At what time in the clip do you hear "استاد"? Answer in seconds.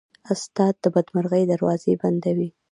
0.33-0.73